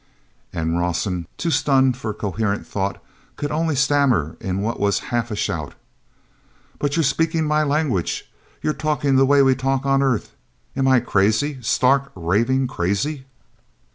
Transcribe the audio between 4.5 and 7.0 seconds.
what was half a shout: "But